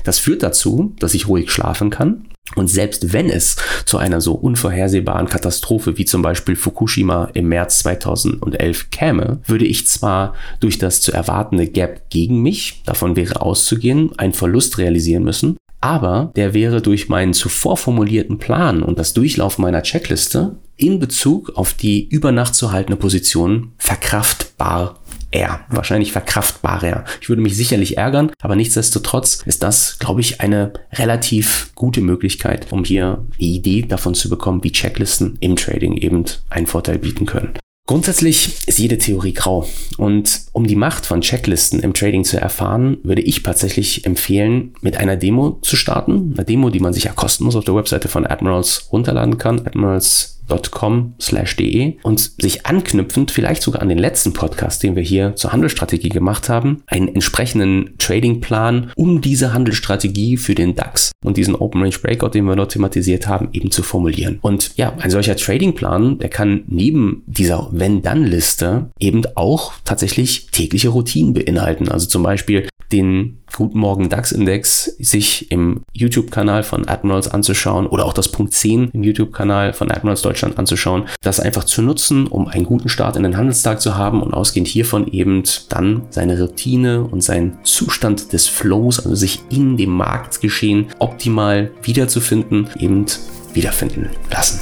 [0.04, 4.34] Das führt dazu, dass ich ruhig schlafen kann, und selbst wenn es zu einer so
[4.34, 11.02] unvorhersehbaren Katastrophe wie zum Beispiel Fukushima im März 2011 käme, würde ich zwar durch das
[11.02, 16.82] zu erwartende Gap gegen mich, davon wäre auszugehen, einen Verlust realisieren müssen, aber der wäre
[16.82, 22.32] durch meinen zuvor formulierten Plan und das Durchlaufen meiner Checkliste in Bezug auf die über
[22.32, 25.00] Nacht zu haltende Position verkraftbar
[25.32, 27.06] eher, wahrscheinlich verkraftbarer.
[27.22, 32.72] Ich würde mich sicherlich ärgern, aber nichtsdestotrotz ist das, glaube ich, eine relativ gute Möglichkeit,
[32.72, 37.26] um hier die Idee davon zu bekommen, wie Checklisten im Trading eben einen Vorteil bieten
[37.26, 37.54] können.
[37.88, 39.66] Grundsätzlich ist jede Theorie grau.
[39.98, 44.98] Und um die Macht von Checklisten im Trading zu erfahren, würde ich tatsächlich empfehlen, mit
[44.98, 46.34] einer Demo zu starten.
[46.36, 49.66] Eine Demo, die man sich ja kostenlos auf der Webseite von Admirals runterladen kann.
[49.66, 55.52] Admirals de und sich anknüpfend vielleicht sogar an den letzten Podcast, den wir hier zur
[55.52, 61.82] Handelsstrategie gemacht haben, einen entsprechenden Tradingplan, um diese Handelsstrategie für den DAX und diesen Open
[61.82, 64.40] Range Breakout, den wir dort thematisiert haben, eben zu formulieren.
[64.42, 71.34] Und ja, ein solcher Tradingplan, der kann neben dieser Wenn-Dann-Liste eben auch tatsächlich tägliche Routinen
[71.34, 71.90] beinhalten.
[71.90, 78.14] Also zum Beispiel den Guten Morgen DAX-Index sich im YouTube-Kanal von Admirals anzuschauen oder auch
[78.14, 82.66] das Punkt 10 im YouTube-Kanal von Admirals Deutschland anzuschauen, das einfach zu nutzen, um einen
[82.66, 87.22] guten Start in den Handelstag zu haben und ausgehend hiervon eben dann seine Routine und
[87.22, 93.06] seinen Zustand des Flows, also sich in dem Marktgeschehen optimal wiederzufinden, eben
[93.54, 94.62] wiederfinden lassen.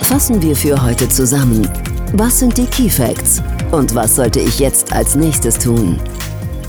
[0.00, 1.68] Fassen wir für heute zusammen.
[2.14, 3.42] Was sind die Key Facts?
[3.72, 5.98] Und was sollte ich jetzt als nächstes tun?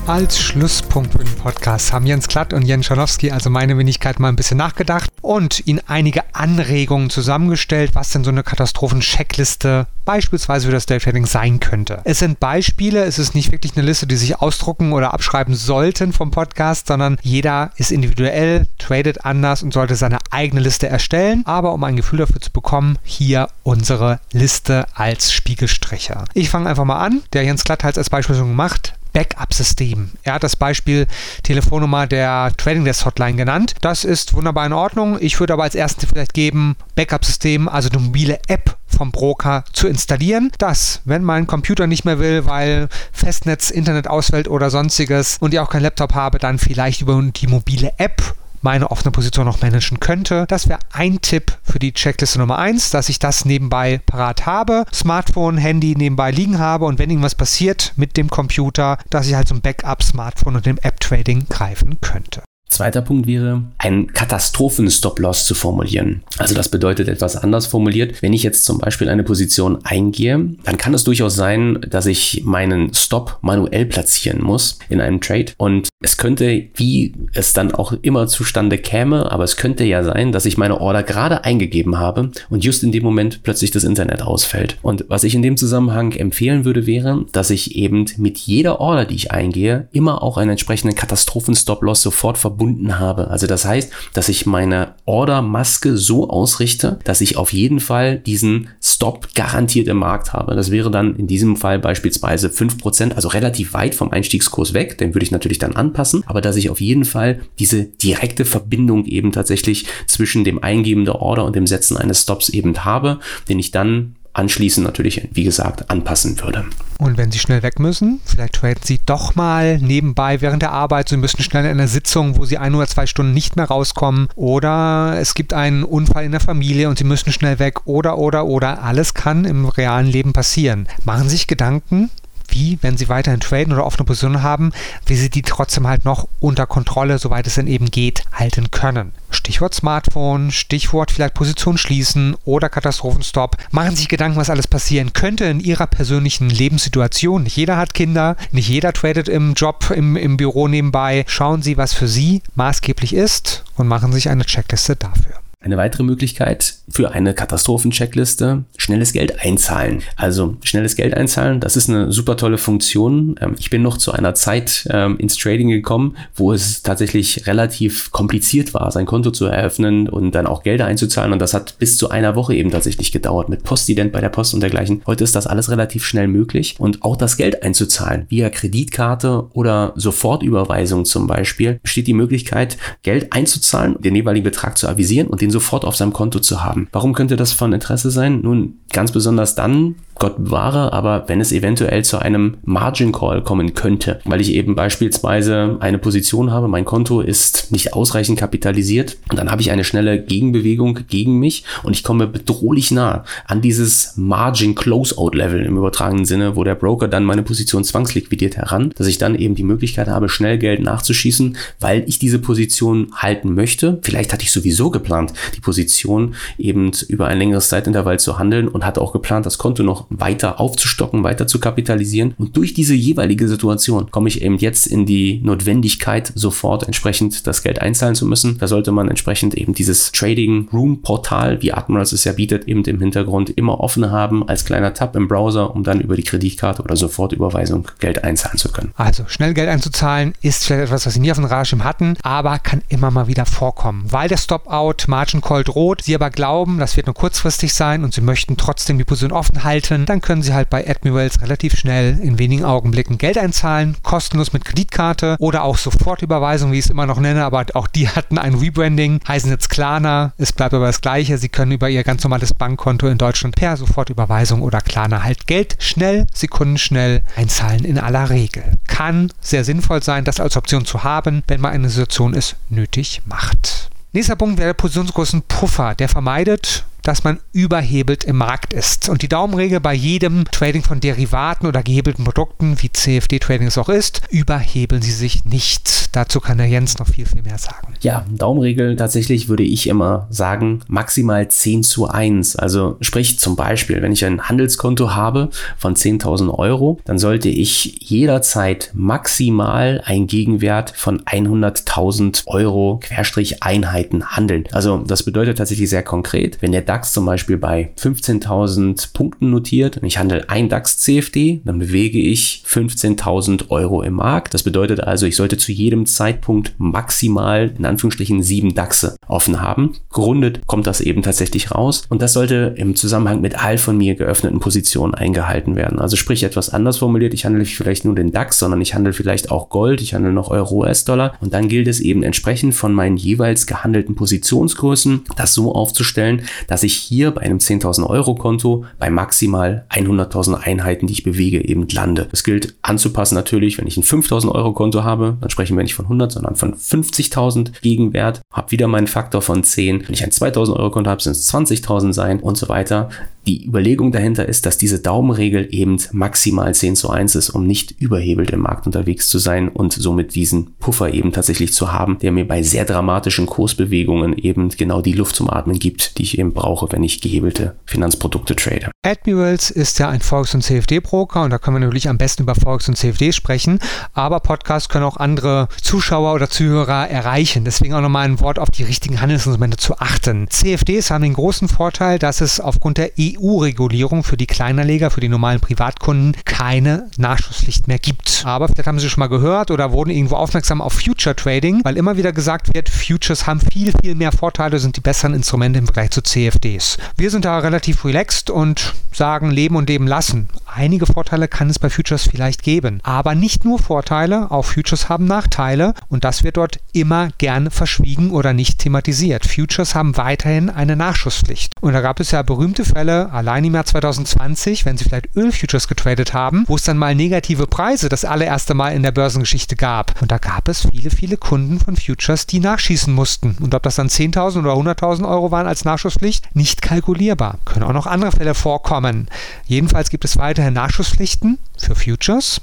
[0.08, 4.30] Als Schlusspunkt für den Podcast haben Jens Klatt und Jens Schanowski, also meine Wenigkeit, mal
[4.30, 10.72] ein bisschen nachgedacht und ihnen einige Anregungen zusammengestellt, was denn so eine Katastrophen-Checkliste beispielsweise für
[10.72, 12.00] das Day-Trading sein könnte.
[12.04, 16.14] Es sind Beispiele, es ist nicht wirklich eine Liste, die sich ausdrucken oder abschreiben sollten
[16.14, 21.42] vom Podcast, sondern jeder ist individuell, tradet anders und sollte seine eigene Liste erstellen.
[21.44, 26.24] Aber um ein Gefühl dafür zu bekommen, hier unsere Liste als Spiegelstriche.
[26.32, 27.20] Ich fange einfach mal an.
[27.34, 28.94] Der Jens Klatt hat es als Beispiel schon gemacht.
[29.18, 30.12] Backup-System.
[30.22, 31.08] Er hat das Beispiel
[31.42, 33.74] Telefonnummer der Trading Desk Hotline genannt.
[33.80, 35.18] Das ist wunderbar in Ordnung.
[35.18, 39.88] Ich würde aber als ersten vielleicht geben, Backup-System, also eine mobile App vom Broker zu
[39.88, 45.52] installieren, dass, wenn mein Computer nicht mehr will, weil Festnetz, Internet ausfällt oder sonstiges und
[45.52, 48.22] ich auch keinen Laptop habe, dann vielleicht über die mobile App
[48.62, 50.46] meine offene Position noch managen könnte.
[50.48, 54.84] Das wäre ein Tipp für die Checkliste Nummer 1, dass ich das nebenbei parat habe,
[54.92, 59.48] Smartphone, Handy nebenbei liegen habe und wenn irgendwas passiert mit dem Computer, dass ich halt
[59.48, 62.42] zum Backup Smartphone und dem App Trading greifen könnte.
[62.68, 66.22] Zweiter Punkt wäre, einen Katastrophen-Stop-Loss zu formulieren.
[66.36, 68.22] Also das bedeutet etwas anders formuliert.
[68.22, 72.42] Wenn ich jetzt zum Beispiel eine Position eingehe, dann kann es durchaus sein, dass ich
[72.44, 75.52] meinen Stop manuell platzieren muss in einem Trade.
[75.56, 80.30] Und es könnte, wie es dann auch immer zustande käme, aber es könnte ja sein,
[80.30, 84.22] dass ich meine Order gerade eingegeben habe und just in dem Moment plötzlich das Internet
[84.22, 84.76] ausfällt.
[84.82, 89.06] Und was ich in dem Zusammenhang empfehlen würde, wäre, dass ich eben mit jeder Order,
[89.06, 93.28] die ich eingehe, immer auch einen entsprechenden Katastrophen-Stop-Loss sofort verbunden verbunden habe.
[93.28, 98.68] Also das heißt, dass ich meine Ordermaske so ausrichte, dass ich auf jeden Fall diesen
[98.82, 100.56] Stop garantiert im Markt habe.
[100.56, 104.98] Das wäre dann in diesem Fall beispielsweise 5%, also relativ weit vom Einstiegskurs weg.
[104.98, 109.04] Den würde ich natürlich dann anpassen, aber dass ich auf jeden Fall diese direkte Verbindung
[109.04, 113.60] eben tatsächlich zwischen dem Eingeben der Order und dem Setzen eines Stops eben habe, den
[113.60, 116.64] ich dann anschließend natürlich, wie gesagt, anpassen würde.
[116.98, 121.08] Und wenn Sie schnell weg müssen, vielleicht traden Sie doch mal nebenbei während der Arbeit.
[121.08, 124.28] Sie müssen schnell in einer Sitzung, wo Sie ein oder zwei Stunden nicht mehr rauskommen.
[124.34, 127.86] Oder es gibt einen Unfall in der Familie und Sie müssen schnell weg.
[127.86, 128.82] Oder, oder, oder.
[128.82, 130.88] Alles kann im realen Leben passieren.
[131.04, 132.10] Machen Sie sich Gedanken,
[132.48, 134.72] wie, wenn sie weiterhin traden oder offene Positionen haben,
[135.06, 139.12] wie sie die trotzdem halt noch unter Kontrolle, soweit es denn eben geht, halten können.
[139.30, 143.56] Stichwort Smartphone, Stichwort vielleicht Position schließen oder Katastrophenstop.
[143.70, 147.42] Machen sich Gedanken, was alles passieren könnte in Ihrer persönlichen Lebenssituation.
[147.42, 151.24] Nicht jeder hat Kinder, nicht jeder tradet im Job, im, im Büro nebenbei.
[151.26, 155.40] Schauen Sie, was für Sie maßgeblich ist und machen sich eine Checkliste dafür.
[155.60, 160.02] Eine weitere Möglichkeit für eine Katastrophencheckliste, schnelles Geld einzahlen.
[160.14, 163.34] Also schnelles Geld einzahlen, das ist eine super tolle Funktion.
[163.40, 168.12] Ähm, ich bin noch zu einer Zeit ähm, ins Trading gekommen, wo es tatsächlich relativ
[168.12, 171.32] kompliziert war, sein Konto zu eröffnen und dann auch Gelder einzuzahlen.
[171.32, 174.54] Und das hat bis zu einer Woche eben tatsächlich gedauert mit Postident bei der Post
[174.54, 175.02] und dergleichen.
[175.06, 179.92] Heute ist das alles relativ schnell möglich und auch das Geld einzuzahlen via Kreditkarte oder
[179.96, 185.47] Sofortüberweisung zum Beispiel besteht die Möglichkeit, Geld einzuzahlen, den jeweiligen Betrag zu avisieren und den
[185.48, 186.88] den sofort auf seinem Konto zu haben.
[186.92, 188.42] Warum könnte das von Interesse sein?
[188.42, 193.74] Nun, ganz besonders dann, Gott bewahre, aber wenn es eventuell zu einem Margin Call kommen
[193.74, 199.38] könnte, weil ich eben beispielsweise eine Position habe, mein Konto ist nicht ausreichend kapitalisiert und
[199.38, 204.14] dann habe ich eine schnelle Gegenbewegung gegen mich und ich komme bedrohlich nah an dieses
[204.16, 209.06] Margin Closeout Level im übertragenen Sinne, wo der Broker dann meine Position zwangsliquidiert heran, dass
[209.06, 213.98] ich dann eben die Möglichkeit habe, schnell Geld nachzuschießen, weil ich diese Position halten möchte.
[214.02, 218.84] Vielleicht hatte ich sowieso geplant, die Position eben über ein längeres Zeitintervall zu handeln und
[218.84, 222.34] hatte auch geplant, das Konto noch weiter aufzustocken, weiter zu kapitalisieren.
[222.38, 227.62] Und durch diese jeweilige Situation komme ich eben jetzt in die Notwendigkeit, sofort entsprechend das
[227.62, 228.58] Geld einzahlen zu müssen.
[228.58, 232.84] Da sollte man entsprechend eben dieses Trading Room Portal, wie Admirals es ja bietet, eben
[232.84, 236.82] im Hintergrund immer offen haben als kleiner Tab im Browser, um dann über die Kreditkarte
[236.82, 238.92] oder Sofortüberweisung Geld einzahlen zu können.
[238.96, 242.58] Also schnell Geld einzuzahlen ist vielleicht etwas, was Sie nie auf dem Radarschirm hatten, aber
[242.58, 244.04] kann immer mal wieder vorkommen.
[244.10, 248.14] Weil der Stop-Out Margin Call droht, Sie aber glauben, das wird nur kurzfristig sein und
[248.14, 251.76] Sie möchten trotzdem die Position offen halten, können, dann können Sie halt bei Admirals relativ
[251.76, 256.90] schnell in wenigen Augenblicken Geld einzahlen, kostenlos mit Kreditkarte oder auch Sofortüberweisung, wie ich es
[256.90, 260.86] immer noch nenne, aber auch die hatten ein Rebranding, heißen jetzt Klarna, es bleibt aber
[260.86, 265.24] das gleiche, Sie können über Ihr ganz normales Bankkonto in Deutschland per Sofortüberweisung oder Klarna
[265.24, 268.64] halt Geld schnell, sekundenschnell einzahlen in aller Regel.
[268.86, 273.22] Kann sehr sinnvoll sein, das als Option zu haben, wenn mal eine Situation es nötig
[273.24, 273.90] macht.
[274.12, 275.94] Nächster Punkt wäre der positionsgroßen Puffer.
[275.94, 279.08] Der vermeidet dass man überhebelt im Markt ist.
[279.08, 283.88] Und die Daumenregel bei jedem Trading von Derivaten oder gehebelten Produkten, wie CFD-Trading es auch
[283.88, 286.14] ist, überhebeln sie sich nicht.
[286.14, 287.94] Dazu kann der Jens noch viel, viel mehr sagen.
[288.02, 292.56] Ja, Daumenregel tatsächlich würde ich immer sagen, maximal 10 zu 1.
[292.56, 298.02] Also sprich zum Beispiel, wenn ich ein Handelskonto habe von 10.000 Euro, dann sollte ich
[298.02, 304.64] jederzeit maximal einen Gegenwert von 100.000 Euro Querstrich Einheiten handeln.
[304.72, 309.50] Also das bedeutet tatsächlich sehr konkret, wenn der DAX DAX zum Beispiel bei 15.000 Punkten
[309.50, 314.52] notiert und ich handle ein DAX CFD, dann bewege ich 15.000 Euro im Markt.
[314.52, 319.92] Das bedeutet also, ich sollte zu jedem Zeitpunkt maximal in Anführungsstrichen sieben DAXe offen haben.
[320.12, 324.16] Gerundet kommt das eben tatsächlich raus und das sollte im Zusammenhang mit all von mir
[324.16, 326.00] geöffneten Positionen eingehalten werden.
[326.00, 329.52] Also sprich etwas anders formuliert, ich handle vielleicht nur den DAX, sondern ich handle vielleicht
[329.52, 333.16] auch Gold, ich handle noch Euro, US-Dollar und dann gilt es eben entsprechend von meinen
[333.16, 339.10] jeweils gehandelten Positionsgrößen, das so aufzustellen, dass ich hier bei einem 10.000 Euro Konto bei
[339.10, 342.28] maximal 100.000 Einheiten, die ich bewege, eben lande.
[342.32, 345.94] Es gilt anzupassen natürlich, wenn ich ein 5.000 Euro Konto habe, dann sprechen wir nicht
[345.94, 350.04] von 100, sondern von 50.000 Gegenwert, habe wieder meinen Faktor von 10.
[350.06, 353.08] Wenn ich ein 2.000 Euro Konto habe, sind es 20.000 sein und so weiter.
[353.48, 357.92] Die Überlegung dahinter ist, dass diese Daumenregel eben maximal 10 zu 1 ist, um nicht
[357.98, 362.30] überhebelt im Markt unterwegs zu sein und somit diesen Puffer eben tatsächlich zu haben, der
[362.30, 366.52] mir bei sehr dramatischen Kursbewegungen eben genau die Luft zum Atmen gibt, die ich eben
[366.52, 368.90] brauche, wenn ich gehebelte Finanzprodukte trade.
[369.04, 372.54] Admirals ist ja ein Forex- und CFD-Broker und da können wir natürlich am besten über
[372.54, 373.78] Forex und CFD sprechen,
[374.12, 377.64] aber Podcasts können auch andere Zuschauer oder Zuhörer erreichen.
[377.64, 380.48] Deswegen auch nochmal ein Wort auf die richtigen Handelsinstrumente zu achten.
[380.48, 385.20] CFDs haben den großen Vorteil, dass es aufgrund der EU EU-Regulierung für die Kleinerleger, für
[385.20, 388.42] die normalen Privatkunden keine Nachschusspflicht mehr gibt.
[388.44, 391.96] Aber vielleicht haben Sie schon mal gehört oder wurden irgendwo aufmerksam auf Future Trading, weil
[391.96, 395.86] immer wieder gesagt wird, Futures haben viel, viel mehr Vorteile, sind die besseren Instrumente im
[395.86, 396.22] Vergleich zu
[396.58, 396.98] CFDs.
[397.16, 400.48] Wir sind da relativ relaxed und sagen, leben und leben lassen.
[400.66, 405.24] Einige Vorteile kann es bei Futures vielleicht geben, aber nicht nur Vorteile, auch Futures haben
[405.24, 409.46] Nachteile und das wird dort immer gern verschwiegen oder nicht thematisiert.
[409.46, 411.74] Futures haben weiterhin eine Nachschusspflicht.
[411.80, 415.88] Und da gab es ja berühmte Fälle, allein im Jahr 2020, wenn Sie vielleicht Ölfutures
[415.88, 420.20] getradet haben, wo es dann mal negative Preise das allererste Mal in der Börsengeschichte gab.
[420.22, 423.56] Und da gab es viele, viele Kunden von Futures, die nachschießen mussten.
[423.60, 427.58] Und ob das dann 10.000 oder 100.000 Euro waren als Nachschusspflicht, nicht kalkulierbar.
[427.64, 429.28] Können auch noch andere Fälle vorkommen.
[429.66, 432.60] Jedenfalls gibt es weiterhin Nachschusspflichten für Futures.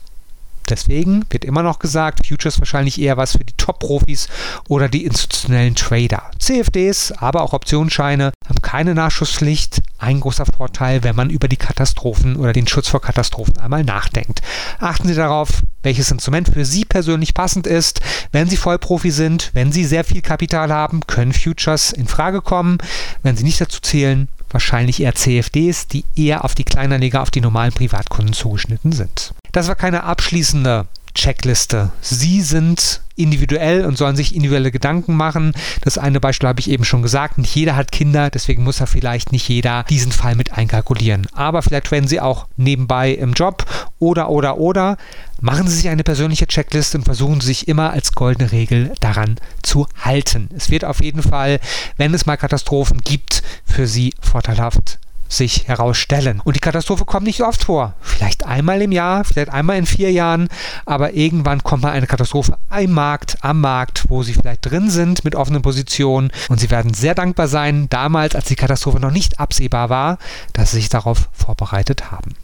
[0.69, 4.27] Deswegen wird immer noch gesagt, Futures wahrscheinlich eher was für die Top-Profis
[4.67, 6.31] oder die institutionellen Trader.
[6.39, 9.83] CFDs, aber auch Optionsscheine haben keine Nachschusspflicht.
[9.99, 14.41] Ein großer Vorteil, wenn man über die Katastrophen oder den Schutz vor Katastrophen einmal nachdenkt.
[14.79, 18.01] Achten Sie darauf, welches Instrument für Sie persönlich passend ist.
[18.31, 22.79] Wenn Sie Vollprofi sind, wenn Sie sehr viel Kapital haben, können Futures in Frage kommen.
[23.21, 27.41] Wenn Sie nicht dazu zählen, wahrscheinlich eher CFDs, die eher auf die Kleinanleger, auf die
[27.41, 29.35] normalen Privatkunden zugeschnitten sind.
[29.51, 31.91] Das war keine abschließende Checkliste.
[32.01, 35.53] Sie sind individuell und sollen sich individuelle Gedanken machen.
[35.81, 37.37] Das eine Beispiel habe ich eben schon gesagt.
[37.37, 41.27] Nicht jeder hat Kinder, deswegen muss er vielleicht nicht jeder diesen Fall mit einkalkulieren.
[41.33, 43.65] Aber vielleicht werden Sie auch nebenbei im Job
[43.99, 44.97] oder, oder, oder.
[45.39, 49.37] Machen Sie sich eine persönliche Checkliste und versuchen Sie sich immer als goldene Regel daran
[49.63, 50.49] zu halten.
[50.55, 51.59] Es wird auf jeden Fall,
[51.97, 56.41] wenn es mal Katastrophen gibt, für Sie vorteilhaft sich herausstellen.
[56.43, 57.93] Und die Katastrophe kommt nicht oft vor.
[58.01, 60.49] Vielleicht einmal im Jahr, vielleicht einmal in vier Jahren,
[60.85, 65.23] aber irgendwann kommt mal eine Katastrophe im Markt, am Markt, wo sie vielleicht drin sind
[65.23, 69.39] mit offenen Positionen und sie werden sehr dankbar sein, damals, als die Katastrophe noch nicht
[69.39, 70.17] absehbar war,
[70.53, 72.35] dass sie sich darauf vorbereitet haben.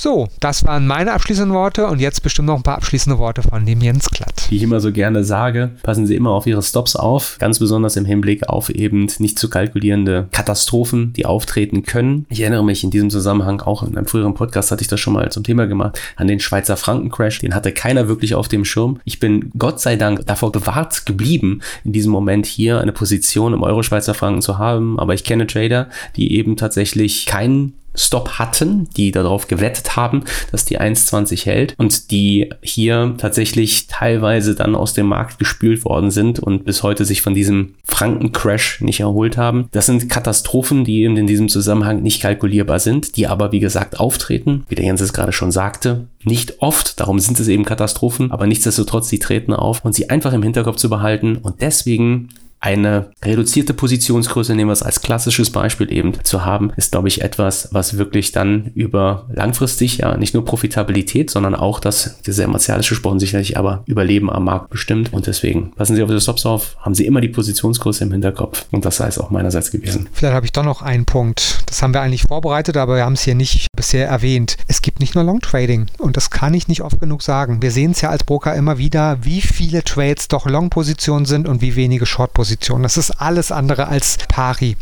[0.00, 3.66] So, das waren meine abschließenden Worte und jetzt bestimmt noch ein paar abschließende Worte von
[3.66, 4.46] dem Jens Glatt.
[4.48, 7.96] Wie ich immer so gerne sage, passen Sie immer auf Ihre Stops auf, ganz besonders
[7.96, 12.26] im Hinblick auf eben nicht zu kalkulierende Katastrophen, die auftreten können.
[12.28, 15.14] Ich erinnere mich in diesem Zusammenhang auch in einem früheren Podcast hatte ich das schon
[15.14, 17.40] mal zum Thema gemacht, an den Schweizer Frankencrash.
[17.40, 19.00] Den hatte keiner wirklich auf dem Schirm.
[19.04, 23.64] Ich bin Gott sei Dank davor gewahrt geblieben, in diesem Moment hier eine Position im
[23.64, 29.10] Euro-Schweizer Franken zu haben, aber ich kenne Trader, die eben tatsächlich keinen Stop hatten, die
[29.10, 35.06] darauf gewettet haben, dass die 1,20 hält und die hier tatsächlich teilweise dann aus dem
[35.06, 39.68] Markt gespült worden sind und bis heute sich von diesem Franken-Crash nicht erholt haben.
[39.72, 43.98] Das sind Katastrophen, die eben in diesem Zusammenhang nicht kalkulierbar sind, die aber wie gesagt
[43.98, 48.30] auftreten, wie der Jens es gerade schon sagte, nicht oft, darum sind es eben Katastrophen,
[48.30, 52.28] aber nichtsdestotrotz, die treten auf und sie einfach im Hinterkopf zu behalten und deswegen
[52.60, 57.22] eine reduzierte Positionsgröße, nehmen wir es als klassisches Beispiel eben zu haben, ist, glaube ich,
[57.22, 62.88] etwas, was wirklich dann über langfristig ja nicht nur Profitabilität, sondern auch das, sehr martialisch
[62.88, 65.12] gesprochen, sicherlich aber Überleben am Markt bestimmt.
[65.12, 68.66] Und deswegen passen Sie auf die Stops auf, haben Sie immer die Positionsgröße im Hinterkopf.
[68.72, 70.08] Und das sei es auch meinerseits gewesen.
[70.12, 71.62] Vielleicht habe ich doch noch einen Punkt.
[71.66, 74.56] Das haben wir eigentlich vorbereitet, aber wir haben es hier nicht bisher erwähnt.
[74.66, 77.62] Es gibt nicht nur Long Trading und das kann ich nicht oft genug sagen.
[77.62, 81.60] Wir sehen es ja als Broker immer wieder, wie viele Trades doch Long-Positionen sind und
[81.60, 82.82] wie wenige Short-Positionen Position.
[82.82, 84.78] Das ist alles andere als pari.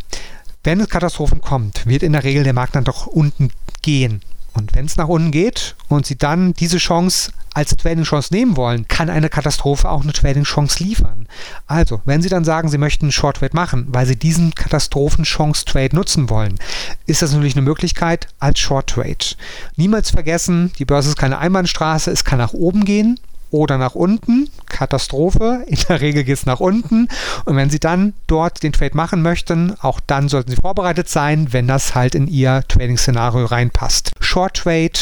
[0.63, 3.51] Wenn es Katastrophen kommt, wird in der Regel der Markt dann doch unten
[3.83, 4.21] gehen.
[4.55, 8.87] Und wenn es nach unten geht und Sie dann diese Chance als Trading-Chance nehmen wollen,
[8.87, 11.27] kann eine Katastrophe auch eine Trading-Chance liefern.
[11.67, 15.97] Also, wenn Sie dann sagen, Sie möchten einen Short Trade machen, weil Sie diesen Katastrophen-Chance-Trade
[15.97, 16.61] nutzen wollen,
[17.07, 19.35] ist das natürlich eine Möglichkeit als Short Trade.
[19.75, 23.19] Niemals vergessen, die Börse ist keine Einbahnstraße, es kann nach oben gehen,
[23.57, 24.49] oder nach unten.
[24.67, 25.65] Katastrophe.
[25.67, 27.09] In der Regel geht es nach unten.
[27.45, 31.53] Und wenn Sie dann dort den Trade machen möchten, auch dann sollten Sie vorbereitet sein,
[31.53, 34.13] wenn das halt in Ihr Trading-Szenario reinpasst.
[34.21, 34.93] Short Trade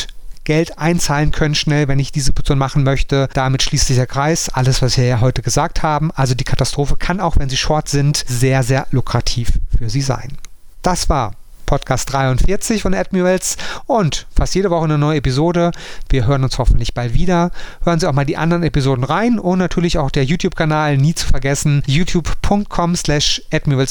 [0.45, 3.29] Geld einzahlen können schnell, wenn ich diese Position machen möchte.
[3.33, 4.51] Damit schließt sich der Kreis.
[4.51, 6.11] Alles, was wir ja heute gesagt haben.
[6.14, 10.37] Also die Katastrophe kann auch, wenn Sie short sind, sehr, sehr lukrativ für Sie sein.
[10.83, 11.33] Das war
[11.75, 13.57] Podcast 43 von Admirals
[13.87, 15.72] und fast jede Woche eine neue Episode.
[16.09, 17.51] Wir hören uns hoffentlich bald wieder.
[17.83, 21.27] Hören Sie auch mal die anderen Episoden rein und natürlich auch der YouTube-Kanal nie zu
[21.27, 23.43] vergessen, youtube.com slash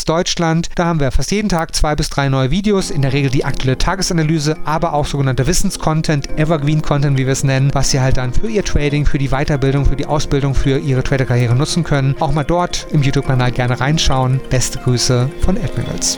[0.06, 0.70] Deutschland.
[0.76, 3.44] Da haben wir fast jeden Tag zwei bis drei neue Videos, in der Regel die
[3.44, 8.32] aktuelle Tagesanalyse, aber auch sogenannte Wissenscontent, Evergreen-Content, wie wir es nennen, was Sie halt dann
[8.32, 12.16] für Ihr Trading, für die Weiterbildung, für die Ausbildung, für Ihre Trader-Karriere nutzen können.
[12.22, 14.40] Auch mal dort im YouTube-Kanal gerne reinschauen.
[14.50, 16.18] Beste Grüße von Admirals.